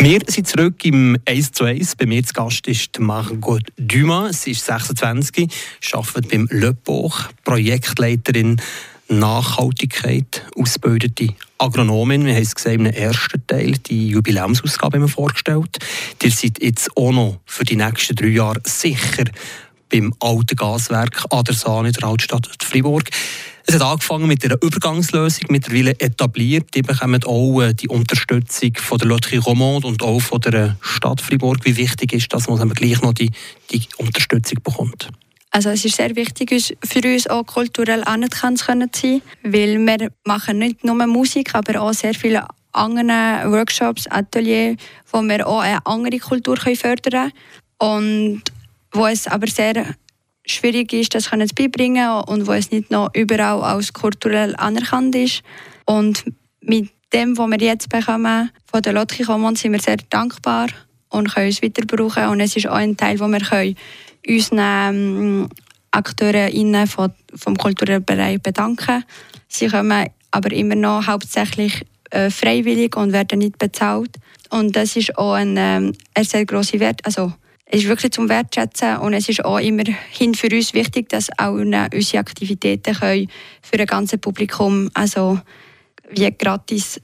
Wir 0.08 0.20
sind 0.28 0.46
zurück 0.46 0.84
im 0.84 1.18
1 1.24 1.50
zu 1.50 1.64
1. 1.64 1.96
Bei 1.96 2.06
mir 2.06 2.22
zu 2.22 2.32
Gast 2.32 2.68
ist 2.68 2.96
Margot 3.00 3.64
Dumas. 3.76 4.42
Sie 4.42 4.52
ist 4.52 4.64
26, 4.64 5.48
arbeitet 5.94 6.30
beim 6.30 6.46
Löbbuch, 6.48 7.24
Projektleiterin 7.42 8.62
Nachhaltigkeit, 9.08 10.46
ausgebildete 10.54 11.34
Agronomin. 11.58 12.24
Wir 12.24 12.34
haben 12.34 12.42
es 12.42 12.54
gesehen 12.54 12.86
im 12.86 12.92
ersten 12.92 13.44
Teil, 13.48 13.72
die 13.78 14.10
Jubiläumsausgabe 14.10 14.98
haben 14.98 15.06
wir 15.06 15.08
vorgestellt. 15.08 15.76
Ihr 16.22 16.30
seid 16.30 16.62
jetzt 16.62 16.96
auch 16.96 17.10
noch 17.10 17.40
für 17.44 17.64
die 17.64 17.74
nächsten 17.74 18.14
drei 18.14 18.28
Jahre 18.28 18.60
sicher 18.62 19.24
beim 19.96 20.12
alten 20.20 20.56
Gaswerk 20.56 21.24
Adersahn 21.30 21.86
in 21.86 21.92
der 21.92 22.04
Altstadt 22.04 22.48
Fribourg. 22.62 23.08
Es 23.66 23.74
hat 23.74 23.82
angefangen 23.82 24.28
mit 24.28 24.44
einer 24.44 24.62
Übergangslösung, 24.62 25.46
mittlerweile 25.48 25.98
etabliert. 25.98 26.74
Die 26.74 26.82
bekommen 26.82 27.22
auch 27.24 27.62
äh, 27.62 27.74
die 27.74 27.88
Unterstützung 27.88 28.72
von 28.76 28.98
der 28.98 29.08
Loterie 29.08 29.38
Romande 29.38 29.88
und 29.88 30.02
auch 30.02 30.20
von 30.20 30.40
der 30.40 30.76
Stadt 30.80 31.20
Fribourg. 31.20 31.58
Wie 31.64 31.76
wichtig 31.76 32.12
ist 32.12 32.32
das, 32.32 32.44
dass 32.44 32.58
man 32.58 32.68
gleich 32.70 33.00
noch 33.02 33.14
die, 33.14 33.30
die 33.70 33.82
Unterstützung 33.96 34.62
bekommt? 34.62 35.08
Also 35.50 35.70
es 35.70 35.84
ist 35.84 35.96
sehr 35.96 36.14
wichtig 36.14 36.76
für 36.84 37.14
uns 37.14 37.26
auch 37.26 37.44
kulturell 37.44 38.04
anerkannt 38.04 38.58
zu 38.58 38.66
sein, 38.66 39.22
weil 39.42 39.78
wir 39.78 40.10
machen 40.24 40.58
nicht 40.58 40.84
nur 40.84 41.06
Musik, 41.06 41.54
aber 41.54 41.80
auch 41.80 41.94
sehr 41.94 42.14
viele 42.14 42.46
andere 42.72 43.50
Workshops, 43.50 44.06
Ateliers, 44.08 44.76
wo 45.10 45.22
wir 45.22 45.46
auch 45.46 45.60
eine 45.60 45.84
andere 45.86 46.18
Kultur 46.18 46.56
fördern 46.58 46.96
können 47.02 47.32
und 47.78 48.42
wo 48.96 49.06
es 49.06 49.26
aber 49.26 49.46
sehr 49.46 49.94
schwierig 50.46 50.92
ist, 50.92 51.14
das 51.14 51.24
zu 51.24 51.54
beibringen 51.54 52.10
und 52.22 52.46
wo 52.46 52.52
es 52.52 52.70
nicht 52.70 52.90
noch 52.90 53.10
überall 53.14 53.62
als 53.62 53.92
kulturell 53.92 54.54
anerkannt 54.56 55.14
ist. 55.14 55.42
Und 55.84 56.24
mit 56.60 56.90
dem, 57.12 57.36
was 57.36 57.50
wir 57.50 57.58
jetzt 57.58 57.88
bekommen 57.88 58.50
von 58.70 58.82
der 58.82 58.92
Lotki 58.92 59.24
Commons, 59.24 59.60
sind 59.60 59.72
wir 59.72 59.80
sehr 59.80 59.98
dankbar 60.10 60.68
und 61.08 61.32
können 61.32 61.48
es 61.48 61.62
weiter 61.62 61.84
brauchen. 61.84 62.28
Und 62.28 62.40
es 62.40 62.56
ist 62.56 62.68
auch 62.68 62.74
ein 62.74 62.96
Teil, 62.96 63.18
wo 63.20 63.28
wir 63.28 63.40
können 63.40 63.76
unseren 64.26 64.58
ähm, 64.58 65.48
Akteurinnen 65.90 66.86
vom, 66.86 67.56
kulturellen 67.56 68.04
Bereich 68.04 68.40
bedanken. 68.40 69.04
Sie 69.48 69.68
kommen 69.68 70.08
aber 70.30 70.52
immer 70.52 70.74
noch 70.74 71.06
hauptsächlich 71.06 71.86
äh, 72.10 72.30
freiwillig 72.30 72.96
und 72.96 73.12
werden 73.12 73.38
nicht 73.38 73.58
bezahlt. 73.58 74.16
Und 74.50 74.76
das 74.76 74.96
ist 74.96 75.16
auch 75.16 75.34
ein, 75.34 75.56
ähm, 75.56 75.92
ein 76.14 76.24
sehr 76.24 76.44
grosser 76.44 76.80
Wert. 76.80 77.00
Also, 77.04 77.32
es 77.66 77.82
ist 77.82 77.88
wirklich 77.88 78.12
zum 78.12 78.28
Wertschätzen 78.28 78.98
und 78.98 79.12
es 79.12 79.28
ist 79.28 79.44
auch 79.44 79.58
immerhin 79.58 80.34
für 80.34 80.48
uns 80.48 80.72
wichtig, 80.72 81.08
dass 81.08 81.28
auch 81.36 81.52
unsere 81.52 82.18
Aktivitäten 82.18 82.94
können 82.94 83.28
für 83.60 83.78
ein 83.78 83.86
ganzes 83.86 84.20
Publikum 84.20 84.88
also 84.94 85.40
wie 86.10 86.30
gratis 86.30 87.00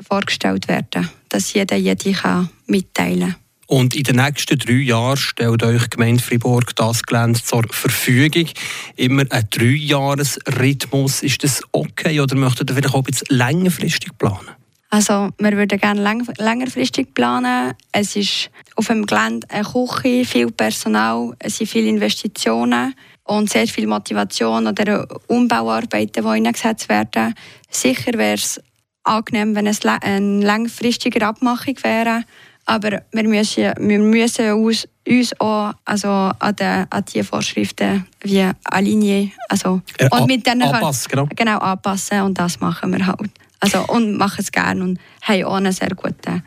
vorgestellt 0.00 0.68
werden, 0.68 1.10
dass 1.28 1.52
jeder 1.52 1.76
jede 1.76 2.12
kann 2.12 2.48
mitteilen. 2.66 3.34
Und 3.66 3.96
in 3.96 4.04
den 4.04 4.16
nächsten 4.16 4.58
drei 4.58 4.74
Jahren 4.74 5.16
stellt 5.16 5.62
euch 5.62 5.90
Gemeinde 5.90 6.22
Fribourg 6.22 6.76
das 6.76 7.02
Gelände 7.02 7.42
zur 7.42 7.64
Verfügung. 7.70 8.46
Immer 8.94 9.24
ein 9.30 9.48
Dreijahresrhythmus. 9.50 11.22
Ist 11.22 11.42
das 11.42 11.62
okay 11.72 12.20
oder 12.20 12.36
möchtet 12.36 12.70
ihr 12.70 12.76
vielleicht 12.76 12.94
auch 12.94 12.98
ein 12.98 13.04
bisschen 13.04 13.36
längerfristig 13.36 14.16
planen? 14.18 14.50
Also 14.94 15.30
wir 15.38 15.56
würden 15.56 15.80
gerne 15.80 16.00
längerfristig 16.38 17.14
planen. 17.14 17.74
Es 17.90 18.14
ist 18.14 18.48
auf 18.76 18.86
dem 18.86 19.04
Gelände 19.04 19.44
eine 19.50 19.64
Küche, 19.64 20.24
viel 20.24 20.52
Personal, 20.52 21.32
es 21.40 21.56
sind 21.56 21.66
viele 21.66 21.88
Investitionen 21.88 22.94
und 23.24 23.50
sehr 23.50 23.66
viel 23.66 23.88
Motivation 23.88 24.68
oder 24.68 25.08
Umbauarbeiten, 25.26 26.22
die 26.22 26.28
eingesetzt 26.28 26.88
werden. 26.88 27.34
Sicher 27.68 28.12
wäre 28.16 28.34
es 28.34 28.60
angenehm, 29.02 29.56
wenn 29.56 29.66
es 29.66 29.84
eine 29.84 30.44
langfristige 30.44 31.26
Abmachung 31.26 31.74
wäre, 31.82 32.22
aber 32.64 33.02
wir 33.10 33.28
müssen, 33.28 33.72
wir 33.76 33.98
müssen 33.98 34.52
uns, 34.52 34.86
uns 35.08 35.40
auch 35.40 35.72
also 35.84 36.08
an, 36.08 36.54
die, 36.54 36.62
an 36.62 37.04
die 37.12 37.24
Vorschriften 37.24 38.06
wie 38.22 38.48
alignieren. 38.62 39.32
Also, 39.48 39.82
äh, 39.98 40.08
und 40.08 40.28
mit 40.28 40.46
denen 40.46 40.62
anpassen, 40.62 41.10
genau. 41.10 41.28
genau 41.34 41.58
anpassen 41.58 42.20
und 42.20 42.38
das 42.38 42.60
machen 42.60 42.92
wir 42.92 43.04
halt. 43.04 43.28
Also, 43.60 43.86
und 43.86 44.16
machen 44.16 44.40
es 44.40 44.52
gerne 44.52 44.82
und 44.82 44.98
haben 45.22 45.44
auch 45.44 45.54
einen 45.54 45.72
sehr 45.72 45.90
guten 45.90 46.42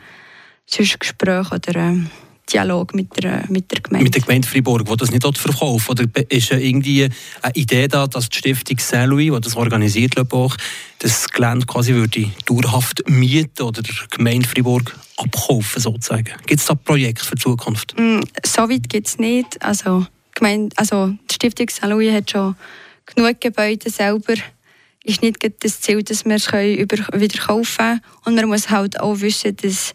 sonst 0.67 0.99
Gespräch 0.99 1.51
oder 1.51 1.75
äh, 1.75 1.95
Dialog 2.51 2.93
mit 2.93 3.21
der, 3.21 3.43
mit 3.49 3.71
der 3.71 3.81
Gemeinde. 3.81 4.05
Mit 4.05 4.15
der 4.15 4.21
Gemeinde 4.21 4.47
Fribourg, 4.47 4.85
die 4.85 4.95
das 4.95 5.11
nicht 5.11 5.37
verkauft 5.37 5.89
Oder 5.89 6.05
ist 6.29 6.51
irgendwie 6.51 7.09
eine 7.41 7.55
Idee 7.55 7.87
da, 7.87 8.07
dass 8.07 8.29
die 8.29 8.37
Stiftung 8.37 8.77
Saint-Louis, 8.79 9.33
die 9.33 9.41
das 9.41 9.55
organisiert, 9.55 10.33
auch, 10.33 10.55
das 10.99 11.27
Gelände 11.27 11.65
quasi 11.65 11.93
würde 11.93 12.31
dauerhaft 12.45 13.03
mieten 13.09 13.63
oder 13.63 13.81
der 13.81 13.95
Gemeinde 14.09 14.47
Fribourg 14.47 14.95
abkaufen 15.17 15.81
sozusagen? 15.81 16.33
Gibt 16.45 16.61
es 16.61 16.65
da 16.65 16.75
Projekte 16.75 17.25
für 17.25 17.35
die 17.35 17.41
Zukunft? 17.41 17.95
Mm, 17.99 18.21
so 18.45 18.69
weit 18.69 18.87
gibt 18.87 19.07
es 19.07 19.17
nicht. 19.17 19.61
Also, 19.61 20.05
Gemeinde, 20.33 20.75
also 20.77 21.13
die 21.29 21.33
Stiftung 21.33 21.67
Saint-Louis 21.69 22.13
hat 22.13 22.31
schon 22.31 22.55
genug 23.05 23.41
Gebäude 23.41 23.89
selber 23.89 24.35
ist 25.07 25.21
nicht 25.21 25.37
das 25.63 25.81
Ziel, 25.81 26.03
dass 26.03 26.25
wir 26.25 26.35
es 26.35 26.51
wieder 26.51 27.39
kaufen 27.39 27.77
können. 27.77 28.01
Und 28.25 28.35
man 28.35 28.45
muss 28.45 28.69
halt 28.69 28.99
auch 28.99 29.21
wissen, 29.21 29.55
dass 29.55 29.93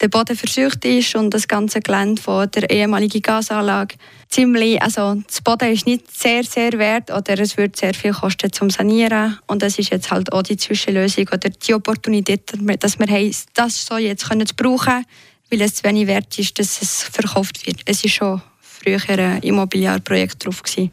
der 0.00 0.08
Boden 0.08 0.36
versucht 0.36 0.84
ist 0.84 1.14
und 1.14 1.32
das 1.32 1.46
ganze 1.46 1.80
Gelände 1.80 2.20
von 2.20 2.50
der 2.50 2.68
ehemaligen 2.68 3.22
Gasanlage 3.22 3.96
ziemlich, 4.28 4.82
also 4.82 5.14
das 5.26 5.40
Boden 5.40 5.72
ist 5.72 5.86
nicht 5.86 6.10
sehr, 6.10 6.42
sehr 6.42 6.72
wert 6.72 7.10
oder 7.10 7.38
es 7.38 7.56
wird 7.56 7.76
sehr 7.76 7.94
viel 7.94 8.12
kosten 8.12 8.52
zum 8.52 8.70
Sanieren 8.70 9.38
und 9.46 9.62
das 9.62 9.78
ist 9.78 9.90
jetzt 9.90 10.10
halt 10.10 10.32
auch 10.32 10.42
die 10.42 10.56
Zwischenlösung 10.56 11.28
oder 11.32 11.48
die 11.48 11.74
Opportunität, 11.74 12.52
dass 12.80 12.98
wir 12.98 13.06
haben, 13.06 13.34
das 13.54 13.86
so 13.86 13.96
jetzt 13.96 14.28
können 14.28 14.48
brauchen, 14.56 15.04
weil 15.50 15.60
es 15.62 15.76
zu 15.76 15.84
wenig 15.84 16.08
wert 16.08 16.36
ist, 16.38 16.58
dass 16.58 16.82
es 16.82 17.04
verkauft 17.04 17.64
wird. 17.66 17.80
Es 17.84 18.04
ist 18.04 18.14
schon 18.14 18.42
früher 18.60 18.98
ein 19.08 19.42
Immobiliarprojekt 19.42 20.44
drauf 20.44 20.62
gewesen. 20.62 20.90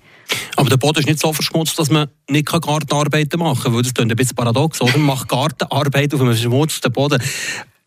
Aber 0.56 0.70
der 0.70 0.78
Boden 0.78 1.00
ist 1.00 1.08
nicht 1.08 1.20
so 1.20 1.34
verschmutzt, 1.34 1.78
dass 1.80 1.90
man 1.90 2.08
nicht 2.30 2.48
Gartenarbeiten 2.48 3.40
machen 3.40 3.74
kann. 3.74 3.84
Das 3.84 3.94
klingt 3.94 4.12
ein 4.12 4.16
bisschen 4.16 4.36
paradox, 4.36 4.82
oder? 4.82 4.98
Man 4.98 5.08
macht 5.08 5.30
Gartenarbeit 5.30 6.14
auf 6.14 6.22
einem 6.22 6.34
verschmutzten 6.34 6.92
Boden. 6.92 7.22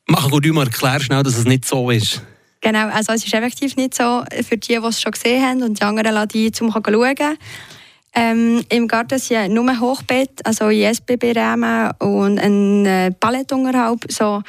Mach 0.06 0.30
gut 0.30 0.46
mal 0.46 0.66
erklär 0.66 1.00
schnell, 1.00 1.22
dass 1.22 1.36
es 1.36 1.44
nicht 1.44 1.64
so 1.64 1.90
ist. 1.90 2.20
Genau, 2.60 2.88
also 2.88 3.12
es 3.12 3.24
ist 3.26 3.34
effektiv 3.34 3.76
nicht 3.76 3.94
so. 3.94 4.24
Für 4.48 4.56
die, 4.56 4.68
die 4.68 4.74
es 4.74 5.00
schon 5.00 5.12
gesehen 5.12 5.42
haben 5.42 5.62
und 5.62 5.78
die 5.78 5.82
anderen 5.82 6.14
lassen 6.14 6.28
die 6.28 6.50
zum 6.50 6.72
schauen. 6.72 7.38
Ähm, 8.16 8.64
Im 8.68 8.86
Garten 8.86 9.18
sind 9.18 9.52
nur 9.52 9.80
Hochbett, 9.80 10.44
also 10.44 10.68
ISBB-Rahmen 10.68 11.90
und 11.98 12.38
ein 12.38 12.86
äh, 12.86 13.10
Palettunterhalb. 13.10 14.10
So, 14.10 14.42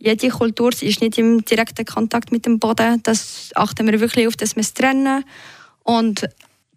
jede 0.00 0.28
Kultur 0.28 0.70
ist 0.70 1.00
nicht 1.00 1.18
im 1.18 1.44
direkten 1.44 1.84
Kontakt 1.84 2.32
mit 2.32 2.44
dem 2.46 2.58
Boden. 2.58 3.00
Das 3.04 3.50
achten 3.54 3.86
wir 3.86 4.00
wirklich 4.00 4.26
auf, 4.26 4.36
dass 4.36 4.56
wir 4.56 4.62
es 4.62 4.74
trennen. 4.74 5.24
Und 5.84 6.28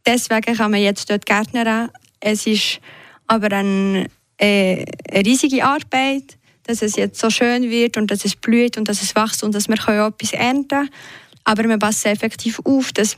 deswegen 0.06 0.56
kann 0.56 0.72
man 0.72 0.82
jetzt 0.82 1.10
dort 1.10 1.26
gärtnern. 1.26 1.90
Es 2.20 2.48
ist 2.48 2.80
aber 3.28 3.52
ein, 3.52 4.08
äh, 4.38 4.86
eine 5.12 5.26
riesige 5.26 5.64
Arbeit, 5.64 6.38
dass 6.64 6.82
es 6.82 6.96
jetzt 6.96 7.20
so 7.20 7.30
schön 7.30 7.70
wird 7.70 7.98
und 7.98 8.10
dass 8.10 8.26
es 8.26 8.36
blüht 8.36 8.78
und 8.78 8.88
dass 8.88 9.02
es 9.02 9.16
wächst 9.16 9.44
und 9.44 9.54
dass 9.54 9.68
wir 9.68 9.76
auch 9.76 10.08
etwas 10.08 10.34
ernten 10.34 10.68
können. 10.68 10.90
Aber 11.44 11.64
wir 11.64 11.78
passen 11.78 12.08
effektiv 12.08 12.60
auf, 12.64 12.92
dass, 12.92 13.18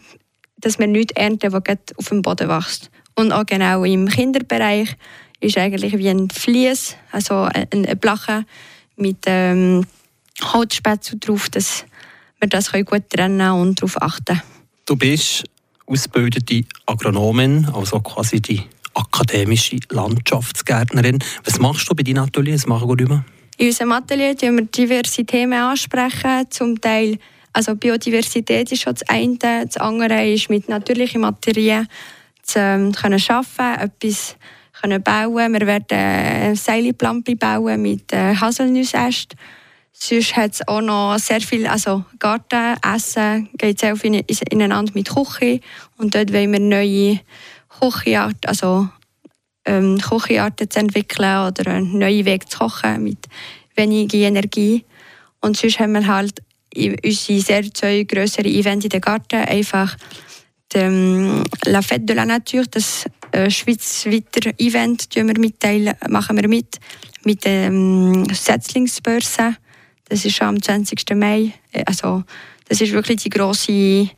dass 0.57 0.79
wir 0.79 0.87
nichts 0.87 1.13
ernten, 1.13 1.53
was 1.53 1.63
auf 1.95 2.09
dem 2.09 2.21
Boden 2.21 2.49
wächst. 2.49 2.89
Und 3.15 3.31
auch 3.31 3.45
genau 3.45 3.83
im 3.83 4.07
Kinderbereich 4.07 4.95
ist 5.39 5.57
eigentlich 5.57 5.97
wie 5.97 6.09
ein 6.09 6.29
Vlies, 6.29 6.95
also 7.11 7.47
eine 7.71 7.95
Blache 7.95 8.45
mit 8.95 9.17
ähm, 9.25 9.85
Holzspätzle 10.41 11.17
drauf, 11.17 11.49
dass 11.49 11.85
wir 12.39 12.49
das 12.49 12.71
gut 12.71 13.09
trennen 13.09 13.51
und 13.51 13.81
darauf 13.81 14.01
achten 14.01 14.41
Du 14.85 14.95
bist 14.95 15.43
ausgebildete 15.87 16.63
Agronomin, 16.85 17.67
also 17.73 17.99
quasi 18.01 18.41
die 18.41 18.61
akademische 18.93 19.79
Landschaftsgärtnerin. 19.89 21.19
Was 21.43 21.59
machst 21.59 21.89
du 21.89 21.95
bei 21.95 22.03
deinen 22.03 22.19
Ateliers? 22.19 22.67
Machen 22.67 22.89
wir 22.89 23.23
In 23.57 23.67
unserem 23.67 23.91
Atelier 23.93 24.33
sprechen 24.33 24.57
wir 24.57 24.65
diverse 24.65 25.25
Themen 25.25 25.59
ansprechen, 25.59 26.45
zum 26.49 26.79
Teil 26.79 27.17
also 27.53 27.75
Biodiversität 27.75 28.71
ist 28.71 28.83
schon 28.83 28.93
das 28.93 29.09
eine, 29.09 29.65
das 29.65 29.77
andere 29.77 30.31
ist 30.31 30.47
mit 30.47 30.69
natürlichen 30.69 31.21
Materialien 31.21 31.87
zu 32.43 32.59
ähm, 32.59 32.91
können 32.91 33.19
arbeiten, 33.27 33.81
etwas 33.81 34.35
können 34.79 35.01
bauen. 35.01 35.53
Wir 35.53 35.65
werden 35.65 35.97
äh, 35.97 36.55
Seilplampe 36.55 37.35
bauen 37.35 37.81
mit 37.81 38.13
äh, 38.13 38.35
Haselnussästen 38.35 39.39
Sonst 39.99 40.35
hat 40.35 40.53
es 40.53 40.67
auch 40.67 40.81
noch 40.81 41.17
sehr 41.17 41.41
viel, 41.41 41.65
also 41.65 42.05
Garten, 42.19 42.77
Essen 42.83 43.49
geht 43.57 43.79
sehr 43.79 43.95
viel 43.95 44.23
ineinander 44.51 44.91
mit 44.93 45.09
Küche. 45.09 45.59
Und 45.97 46.13
dort 46.13 46.31
wollen 46.31 46.53
wir 46.53 46.59
neue 46.59 47.19
Küchenarten, 47.79 48.47
also 48.47 48.89
ähm, 49.65 49.97
Küchenarten 49.97 50.69
zu 50.69 50.79
entwickeln 50.79 51.47
oder 51.47 51.71
einen 51.71 51.97
neuen 51.97 52.25
Weg 52.25 52.49
zu 52.49 52.59
kochen 52.59 53.03
mit 53.03 53.17
weniger 53.75 54.19
Energie. 54.19 54.85
Und 55.41 55.57
sonst 55.57 55.79
haben 55.79 55.93
wir 55.93 56.05
halt 56.05 56.41
unsere 56.75 57.41
sehr 57.41 57.73
zwei 57.73 58.03
grössere 58.03 58.47
Events 58.47 58.85
in 58.85 58.89
den 58.89 59.01
Garten, 59.01 59.37
einfach 59.37 59.97
dem 60.73 61.43
La 61.65 61.81
Fête 61.81 62.05
de 62.05 62.15
la 62.15 62.25
Nature, 62.25 62.65
das 62.69 63.05
äh, 63.31 63.49
schweizweiter 63.49 64.51
Event, 64.59 65.07
wir 65.15 65.23
mitteilen, 65.23 65.95
machen 66.07 66.37
wir 66.37 66.47
mit, 66.47 66.77
mit 67.23 67.45
der 67.45 67.67
ähm, 67.67 68.25
Setzlingsbörse 68.31 69.55
Das 70.09 70.23
ist 70.25 70.35
schon 70.35 70.47
am 70.47 70.61
20. 70.61 71.15
Mai. 71.15 71.53
Äh, 71.71 71.83
also, 71.85 72.23
das 72.67 72.81
ist 72.81 72.91
wirklich 72.91 73.23
die 73.23 73.29
grosse 73.29 74.09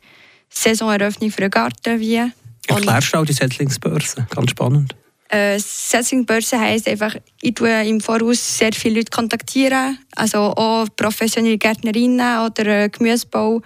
Saisoneröffnung 0.48 1.30
für 1.30 1.42
den 1.42 1.50
Garten. 1.50 2.00
Wie. 2.00 2.20
Erklärst 2.66 3.12
du 3.12 3.18
auch 3.18 3.24
die 3.24 3.32
Setzlingsbörse? 3.32 4.26
Ganz 4.30 4.50
spannend. 4.50 4.94
Äh, 5.28 5.60
Setzingbörse 5.60 6.58
heisst 6.58 6.88
einfach, 6.88 7.14
ich 7.40 7.54
tue 7.54 7.86
im 7.86 8.00
Voraus 8.00 8.58
sehr 8.58 8.72
viele 8.72 8.96
Leute 8.96 9.10
kontaktieren, 9.12 9.98
also 10.16 10.38
auch 10.38 10.88
professionelle 10.96 11.56
Gärtnerinnen 11.56 12.46
oder 12.46 12.88
Gemüsebau, 12.88 13.62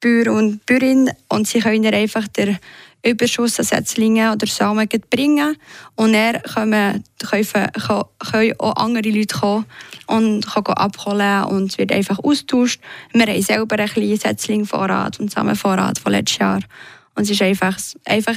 Bauer 0.00 0.34
und 0.36 0.66
Bäuerinnen 0.66 1.14
und 1.28 1.46
sie 1.46 1.60
können 1.60 1.94
einfach 1.94 2.26
den 2.26 2.58
Überschuss 3.04 3.58
an 3.58 3.64
Setzlingen 3.64 4.32
oder 4.32 4.46
Samen 4.46 4.88
bringen 5.08 5.56
und 5.96 6.12
dann 6.12 6.42
können, 6.42 7.04
können, 7.28 7.68
können 8.18 8.54
auch 8.58 8.76
andere 8.76 9.08
Leute 9.10 9.38
kommen 9.38 9.66
und 10.06 10.46
können 10.46 10.66
abholen 10.66 11.44
und 11.44 11.72
es 11.72 11.78
wird 11.78 11.92
einfach 11.92 12.18
austauscht. 12.18 12.80
Wir 13.12 13.26
haben 13.26 13.42
selber 13.42 13.78
ein 13.78 13.88
kleinen 13.88 14.16
Setzlingvorrat 14.16 15.18
und 15.20 15.30
Samenvorrat 15.30 15.98
von 15.98 16.12
letztes 16.12 16.38
Jahr 16.38 16.60
und 17.14 17.24
es 17.24 17.30
ist 17.30 17.42
einfach, 17.42 17.76
einfach 18.04 18.36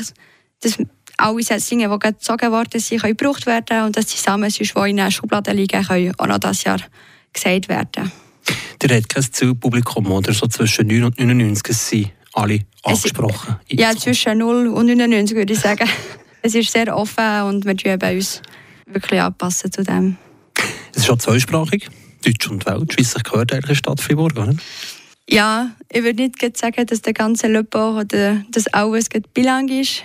das 0.61 0.77
alle 1.17 1.43
Setzlinge, 1.43 1.89
die 1.89 1.99
gezogen 1.99 2.51
worden 2.51 2.79
sind, 2.79 3.01
können 3.01 3.17
gebraucht 3.17 3.45
werden 3.45 3.83
und 3.85 3.97
dass 3.97 4.07
die 4.07 4.17
Samen, 4.17 4.49
die 4.49 4.89
in 4.89 4.97
der 4.97 5.11
Schublade 5.11 5.51
liegen, 5.51 5.83
können 5.83 6.13
auch 6.17 6.27
noch 6.27 6.39
dieses 6.39 6.63
Jahr 6.63 6.79
gesät 7.31 7.69
werden. 7.69 8.11
Der 8.81 8.97
hat 8.97 9.09
kein 9.09 9.23
Zielpublikum, 9.23 10.11
oder? 10.11 10.33
So 10.33 10.47
zwischen 10.47 10.87
9 10.87 11.03
und 11.03 11.19
99 11.19 11.77
sind 11.77 12.11
alle 12.33 12.59
angesprochen. 12.83 13.57
Es, 13.69 13.79
ja, 13.79 13.95
zwischen 13.95 14.39
0 14.39 14.67
und 14.67 14.85
99 14.87 15.37
würde 15.37 15.53
ich 15.53 15.59
sagen. 15.59 15.87
es 16.41 16.55
ist 16.55 16.71
sehr 16.71 16.95
offen 16.95 17.43
und 17.43 17.65
wir 17.65 17.77
tun 17.77 17.97
bei 17.97 18.15
uns 18.15 18.41
wirklich 18.85 19.21
anpassen 19.21 19.71
zu 19.71 19.83
dem. 19.83 20.17
Es 20.91 20.97
ist 20.97 21.05
schon 21.05 21.19
zweisprachig, 21.19 21.89
Deutsch 22.23 22.49
und 22.49 22.65
Weltschweizerlich 22.65 23.23
gehört 23.23 23.53
eigentlich 23.53 23.77
Stadt 23.77 24.01
Fribourg, 24.01 24.37
oder? 24.37 24.55
Ja, 25.29 25.71
ich 25.89 26.03
würde 26.03 26.23
nicht 26.23 26.57
sagen, 26.57 26.85
dass 26.85 27.01
der 27.01 27.13
ganze 27.13 27.47
Löppach 27.47 27.95
oder 27.95 28.43
das 28.51 28.67
alles 28.67 29.07
bilang 29.33 29.69
ist. 29.69 30.03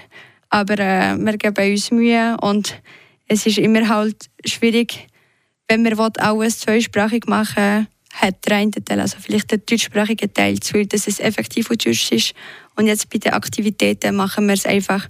Aber 0.49 0.79
äh, 0.79 1.17
wir 1.17 1.37
geben 1.37 1.73
uns 1.73 1.91
Mühe 1.91 2.37
und 2.41 2.81
es 3.27 3.45
ist 3.47 3.59
immer 3.59 3.89
halt 3.89 4.31
schwierig, 4.45 5.09
wenn 5.67 5.85
wir 5.85 5.99
alles 6.19 6.61
zweisprachig 6.61 7.27
machen 7.27 7.89
hat 8.21 8.45
der 8.47 8.57
eine 8.57 8.71
Teil, 8.71 9.01
also 9.01 9.17
vielleicht 9.21 9.51
der 9.51 9.59
deutschsprachige 9.59 10.33
Teil, 10.33 10.59
zu 10.61 10.85
dass 10.85 11.07
es 11.07 11.21
effektiv 11.21 11.71
auf 11.71 11.77
Deutsch 11.77 12.11
ist. 12.11 12.35
Und 12.77 12.87
jetzt 12.87 13.11
bei 13.11 13.19
den 13.19 13.33
Aktivitäten 13.33 14.17
machen 14.17 14.47
wir 14.47 14.55
es 14.55 14.67
einfach, 14.67 15.09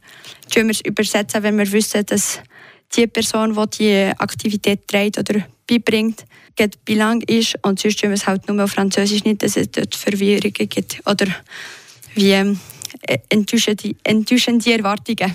wir 0.68 0.74
es 0.74 0.80
übersetzen, 0.80 1.42
wenn 1.42 1.58
wir 1.58 1.70
wissen, 1.72 2.04
dass 2.06 2.40
die 2.96 3.06
Person, 3.06 3.54
die 3.54 3.78
die 3.78 4.12
Aktivität 4.18 4.86
trägt 4.86 5.18
oder 5.18 5.46
beibringt, 5.66 6.24
bilang 6.84 7.20
ist. 7.22 7.56
Und 7.62 7.80
sonst 7.80 8.00
tun 8.00 8.10
wir 8.10 8.14
es 8.14 8.26
halt 8.26 8.48
nur 8.48 8.62
auf 8.62 8.70
Französisch 8.70 9.24
nicht, 9.24 9.42
dass 9.42 9.56
es 9.56 9.70
dort 9.70 9.94
Verwirrungen 9.94 10.68
gibt. 10.68 11.00
Oder 11.06 11.26
wie 12.14 12.30
ähm, 12.30 12.58
äh, 13.02 13.18
enttäuschende, 13.28 14.72
Erwartungen. 14.72 15.34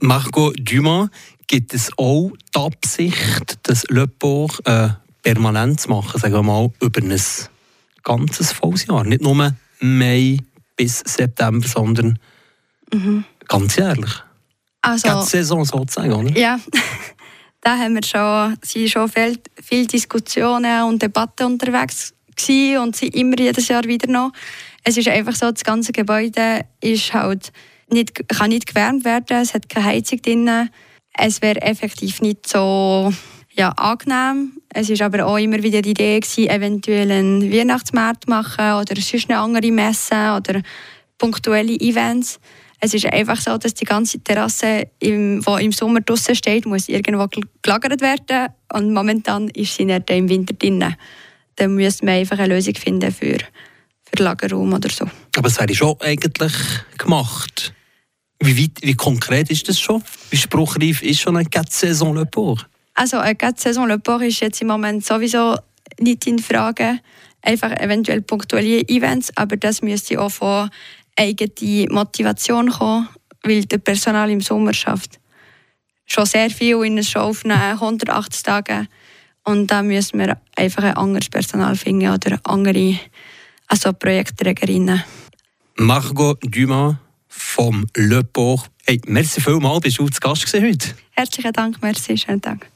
Margot 0.00 0.54
Dumas, 0.58 1.08
gibt 1.46 1.74
es 1.74 1.90
auch 1.98 2.30
die 2.54 2.58
Absicht, 2.58 3.58
das 3.64 3.84
Le 3.88 4.06
Port 4.06 4.60
äh, 4.64 4.90
permanent 5.22 5.80
zu 5.80 5.90
machen, 5.90 6.20
sagen 6.20 6.34
wir 6.34 6.42
mal, 6.42 6.70
über 6.80 7.00
ein 7.00 7.20
ganzes 8.02 8.52
volles 8.52 8.86
Jahr? 8.86 9.04
Nicht 9.04 9.22
nur 9.22 9.54
Mai 9.80 10.38
bis 10.76 11.00
September, 11.00 11.66
sondern 11.66 12.18
mhm. 12.92 13.24
ganz 13.48 13.76
jährlich? 13.76 14.12
Also, 14.82 15.20
die 15.20 15.26
Saison 15.26 15.64
sozusagen, 15.64 16.12
oder? 16.12 16.38
Ja, 16.38 16.58
da 17.60 17.76
haben 17.76 17.94
wir 17.94 18.04
schon, 18.04 18.56
sind 18.62 18.90
schon 18.90 19.08
viel, 19.08 19.38
viele 19.62 19.86
Diskussionen 19.86 20.84
und 20.84 21.02
Debatten 21.02 21.44
unterwegs 21.44 22.14
und 22.80 22.96
sind 22.96 23.14
immer 23.14 23.38
jedes 23.38 23.68
Jahr 23.68 23.84
wieder 23.84 24.10
noch. 24.10 24.32
Es 24.82 24.96
ist 24.96 25.08
einfach 25.08 25.34
so, 25.34 25.50
das 25.50 25.62
ganze 25.62 25.92
Gebäude 25.92 26.64
ist 26.80 27.12
halt 27.12 27.52
nicht, 27.90 28.26
kann 28.28 28.48
nicht 28.48 28.66
gewärmt 28.66 29.04
werden, 29.04 29.42
es 29.42 29.52
hat 29.52 29.68
keine 29.68 29.86
Heizung 29.86 30.22
drin. 30.22 30.70
Es 31.12 31.42
wäre 31.42 31.60
effektiv 31.60 32.22
nicht 32.22 32.48
so 32.48 33.12
ja, 33.52 33.70
angenehm. 33.70 34.59
Es 34.72 34.88
war 34.90 35.06
aber 35.06 35.26
auch 35.26 35.36
immer 35.36 35.62
wieder 35.62 35.82
die 35.82 35.90
Idee, 35.90 36.20
gewesen, 36.20 36.48
eventuell 36.48 37.10
einen 37.10 37.52
Weihnachtsmarkt 37.52 38.24
zu 38.24 38.30
machen 38.30 38.74
oder 38.74 39.00
sonst 39.00 39.28
eine 39.28 39.38
andere 39.38 39.70
Messe 39.72 40.34
oder 40.36 40.62
punktuelle 41.18 41.74
Events. 41.74 42.38
Es 42.78 42.94
ist 42.94 43.06
einfach 43.06 43.40
so, 43.40 43.58
dass 43.58 43.74
die 43.74 43.84
ganze 43.84 44.20
Terrasse, 44.20 44.88
die 45.02 45.08
im 45.08 45.72
Sommer 45.72 46.00
draußen 46.00 46.34
steht, 46.34 46.66
muss 46.66 46.88
irgendwo 46.88 47.26
gelagert 47.62 48.00
werden 48.00 48.54
und 48.72 48.94
momentan 48.94 49.48
ist 49.48 49.76
sie 49.76 49.84
nicht 49.84 50.08
im 50.10 50.28
Winter 50.28 50.54
drin. 50.54 50.94
Dann 51.56 51.74
müssen 51.74 52.06
wir 52.06 52.14
einfach 52.14 52.38
eine 52.38 52.54
Lösung 52.54 52.74
finden 52.74 53.12
für 53.12 53.38
für 54.10 54.22
Lagerraum 54.22 54.72
oder 54.72 54.90
so. 54.90 55.08
Aber 55.36 55.48
es 55.48 55.58
wäre 55.58 55.74
schon 55.74 55.96
eigentlich 56.00 56.52
gemacht. 56.98 57.72
Wie, 58.42 58.62
weit, 58.62 58.82
wie 58.82 58.94
konkret 58.94 59.50
ist 59.50 59.68
das 59.68 59.78
schon? 59.78 60.02
Wie 60.30 60.36
spruchreif 60.36 61.02
ist 61.02 61.20
schon 61.20 61.36
eine 61.36 61.48
Saison 61.68 62.14
Le 62.14 62.26
Port? 62.26 62.66
Also 62.94 63.18
eine 63.18 63.36
Saison 63.56 63.88
Le 63.88 63.98
Port 63.98 64.22
ist 64.22 64.40
jetzt 64.40 64.60
im 64.60 64.68
Moment 64.68 65.04
sowieso 65.04 65.56
nicht 65.98 66.26
in 66.26 66.38
Frage. 66.38 67.00
Einfach 67.42 67.70
eventuell 67.72 68.20
punktuelle 68.20 68.86
Events, 68.88 69.34
aber 69.36 69.56
das 69.56 69.82
müsste 69.82 70.20
auch 70.20 70.30
von 70.30 70.70
eigener 71.16 71.92
Motivation 71.92 72.70
kommen, 72.70 73.08
weil 73.42 73.64
das 73.64 73.80
Personal 73.80 74.30
im 74.30 74.40
Sommer 74.40 74.74
schafft 74.74 75.20
schon 76.10 76.26
sehr 76.26 76.50
viel 76.50 76.82
in 76.84 76.92
einer 76.92 77.02
Show 77.02 77.20
aufnehmen, 77.20 77.60
180 77.60 78.42
Tage. 78.42 78.88
Und 79.44 79.68
da 79.68 79.82
müssen 79.82 80.18
wir 80.18 80.36
einfach 80.56 80.82
ein 80.82 80.96
anderes 80.96 81.28
Personal 81.28 81.76
finden 81.76 82.10
oder 82.10 82.38
andere 82.44 82.98
also 83.68 83.92
Projektträgerinnen. 83.92 85.02
Margot 85.76 86.38
Dumas 86.42 86.96
vom 87.28 87.86
Le 87.96 88.24
Port. 88.24 88.70
Hey, 88.84 89.00
merci 89.06 89.40
vielmals, 89.40 89.80
bist 89.80 89.98
du 89.98 90.08
zu 90.08 90.20
Gast 90.20 90.52
heute. 90.52 90.88
Herzlichen 91.12 91.52
Dank, 91.52 91.80
merci, 91.80 92.18
schönen 92.18 92.42
Tag. 92.42 92.70